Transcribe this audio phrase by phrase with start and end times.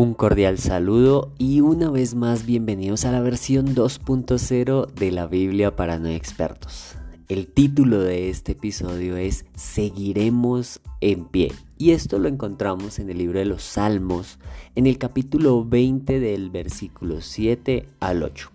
[0.00, 5.74] Un cordial saludo y una vez más bienvenidos a la versión 2.0 de la Biblia
[5.74, 6.94] para no expertos.
[7.28, 13.18] El título de este episodio es Seguiremos en pie y esto lo encontramos en el
[13.18, 14.38] libro de los Salmos
[14.76, 18.52] en el capítulo 20 del versículo 7 al 8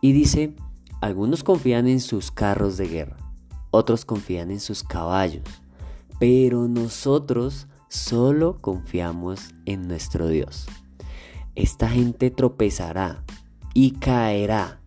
[0.00, 0.56] y dice,
[1.00, 3.16] algunos confían en sus carros de guerra,
[3.70, 5.44] otros confían en sus caballos,
[6.18, 10.66] pero nosotros solo confiamos en nuestro Dios.
[11.54, 13.24] Esta gente tropezará
[13.74, 14.80] y caerá,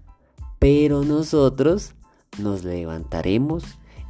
[0.59, 1.94] pero nosotros
[2.39, 3.63] nos levantaremos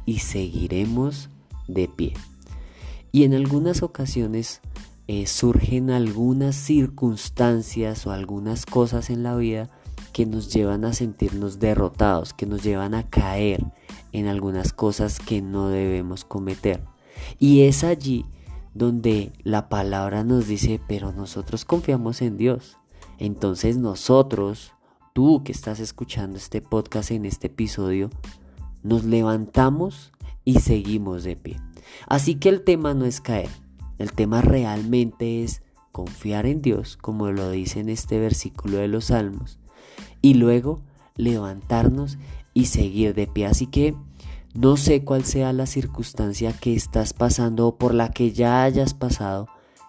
[0.06, 1.30] y seguiremos
[1.68, 2.14] de pie.
[3.12, 4.60] Y en algunas ocasiones
[5.06, 9.68] eh, surgen algunas circunstancias o algunas cosas en la vida
[10.12, 13.64] que nos llevan a sentirnos derrotados, que nos llevan a caer
[14.12, 16.82] en algunas cosas que no debemos cometer.
[17.38, 18.24] Y es allí
[18.74, 22.76] donde la palabra nos dice, pero nosotros confiamos en Dios.
[23.18, 24.72] Entonces nosotros,
[25.12, 28.10] tú que estás escuchando este podcast en este episodio,
[28.82, 30.12] nos levantamos
[30.44, 31.60] y seguimos de pie.
[32.08, 33.48] Así que el tema no es caer,
[33.98, 39.06] el tema realmente es confiar en Dios, como lo dice en este versículo de los
[39.06, 39.60] Salmos,
[40.20, 40.82] y luego
[41.16, 42.18] levantarnos
[42.52, 43.46] y seguir de pie.
[43.46, 43.94] Así que
[44.54, 48.94] no sé cuál sea la circunstancia que estás pasando o por la que ya hayas
[48.94, 49.48] pasado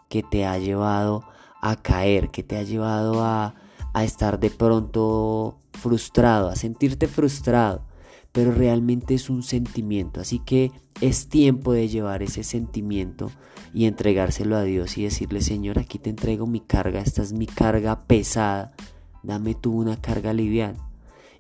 [0.09, 1.23] que te ha llevado
[1.61, 3.55] a caer, que te ha llevado a,
[3.93, 7.83] a estar de pronto frustrado, a sentirte frustrado,
[8.31, 13.31] pero realmente es un sentimiento, así que es tiempo de llevar ese sentimiento
[13.73, 17.45] y entregárselo a Dios y decirle, Señor, aquí te entrego mi carga, esta es mi
[17.45, 18.73] carga pesada,
[19.21, 20.80] dame tú una carga liviana.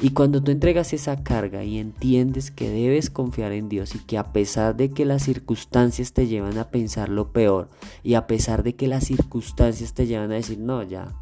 [0.01, 4.17] Y cuando tú entregas esa carga y entiendes que debes confiar en Dios y que
[4.17, 7.69] a pesar de que las circunstancias te llevan a pensar lo peor
[8.03, 11.15] y a pesar de que las circunstancias te llevan a decir, no, ya,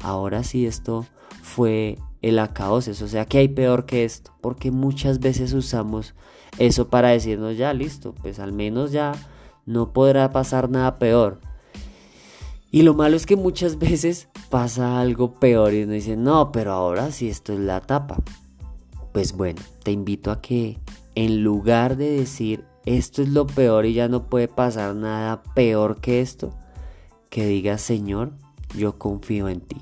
[0.00, 1.04] ahora sí esto
[1.42, 6.14] fue el acabose, o sea que hay peor que esto, porque muchas veces usamos
[6.58, 9.12] eso para decirnos, ya, listo, pues al menos ya
[9.66, 11.40] no podrá pasar nada peor.
[12.74, 16.72] Y lo malo es que muchas veces pasa algo peor y uno dice, no, pero
[16.72, 18.16] ahora sí esto es la tapa.
[19.12, 20.78] Pues bueno, te invito a que
[21.14, 26.00] en lugar de decir esto es lo peor y ya no puede pasar nada peor
[26.00, 26.50] que esto,
[27.28, 28.32] que digas, Señor,
[28.74, 29.76] yo confío en ti.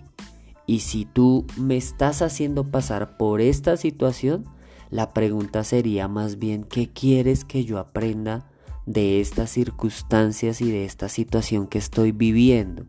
[0.66, 4.44] Y si tú me estás haciendo pasar por esta situación,
[4.90, 8.49] la pregunta sería más bien, ¿qué quieres que yo aprenda
[8.86, 12.86] de estas circunstancias y de esta situación que estoy viviendo?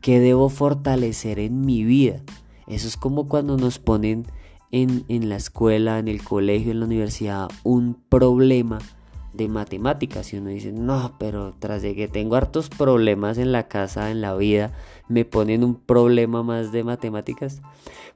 [0.00, 2.22] ¿Qué debo fortalecer en mi vida?
[2.66, 4.26] Eso es como cuando nos ponen
[4.70, 8.78] en, en, la escuela, en el colegio, en la universidad, un problema
[9.34, 10.32] de matemáticas.
[10.32, 14.20] Y uno dice, no, pero tras de que tengo hartos problemas en la casa, en
[14.20, 14.72] la vida,
[15.08, 17.60] me ponen un problema más de matemáticas.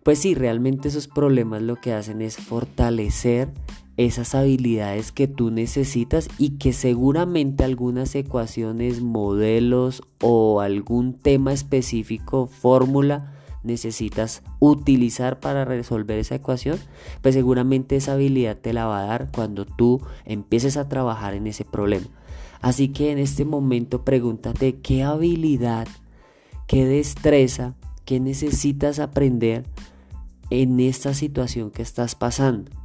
[0.02, 3.50] Pues sí, realmente esos problemas lo que hacen es fortalecer
[3.98, 12.46] esas habilidades que tú necesitas y que seguramente algunas ecuaciones, modelos o algún tema específico,
[12.46, 16.78] fórmula, necesitas utilizar para resolver esa ecuación,
[17.22, 21.48] pues seguramente esa habilidad te la va a dar cuando tú empieces a trabajar en
[21.48, 22.06] ese problema.
[22.60, 25.88] Así que en este momento pregúntate qué habilidad,
[26.68, 29.64] qué destreza, qué necesitas aprender
[30.50, 32.77] en esta situación que estás pasando.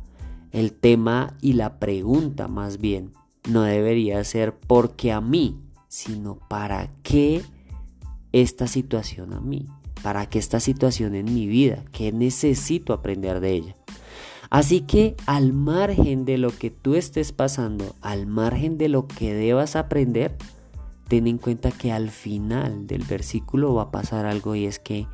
[0.54, 3.12] El tema y la pregunta más bien
[3.50, 5.60] no debería ser porque a mí,
[5.90, 7.42] sino para qué
[8.32, 9.66] esta situación a mí,
[10.04, 13.76] para qué esta situación en mi vida, qué necesito aprender de ella.
[14.52, 19.34] Así que al margen de lo que tú estés pasando, al margen de lo que
[19.34, 20.38] debas aprender,
[21.08, 25.08] ten en cuenta que al final del versículo va a pasar algo y es que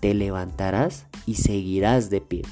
[0.00, 2.42] te levantarás y seguirás de pie.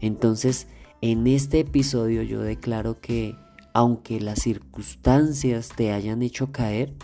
[0.00, 0.66] Entonces,
[1.00, 3.36] en este episodio yo declaro que
[3.72, 6.94] aunque las circunstancias te hayan hecho caer,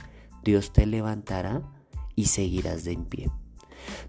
[0.43, 1.63] Dios te levantará
[2.17, 3.31] y seguirás de pie.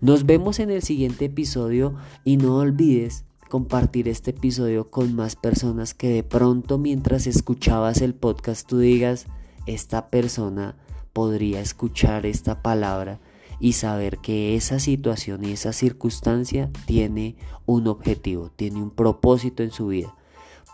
[0.01, 5.93] Nos vemos en el siguiente episodio y no olvides compartir este episodio con más personas
[5.93, 9.27] que de pronto mientras escuchabas el podcast tú digas,
[9.67, 10.75] esta persona
[11.13, 13.19] podría escuchar esta palabra
[13.59, 19.71] y saber que esa situación y esa circunstancia tiene un objetivo, tiene un propósito en
[19.71, 20.15] su vida.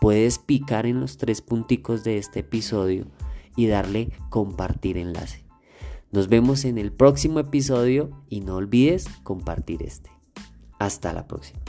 [0.00, 3.06] Puedes picar en los tres punticos de este episodio
[3.56, 5.44] y darle compartir enlace.
[6.10, 10.10] Nos vemos en el próximo episodio y no olvides compartir este.
[10.78, 11.60] Hasta la próxima.